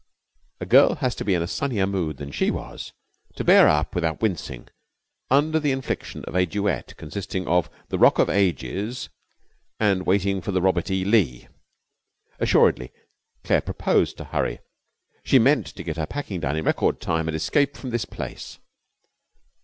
[0.59, 2.91] A girl has to be in a sunnier mood than she was
[3.35, 4.67] to bear up without wincing
[5.29, 9.09] under the infliction of a duet consisting of the Rock of Ages
[9.79, 11.05] and Waiting for the Robert E.
[11.05, 11.47] Lee.
[12.39, 12.91] Assuredly
[13.43, 14.57] Claire proposed to hurry.
[15.23, 18.57] She meant to get her packing done in record time and escape from this place.